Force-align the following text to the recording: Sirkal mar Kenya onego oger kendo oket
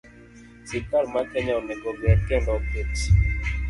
Sirkal 0.67 1.05
mar 1.13 1.25
Kenya 1.31 1.53
onego 1.61 1.87
oger 1.93 2.17
kendo 2.27 2.49
oket 2.59 2.93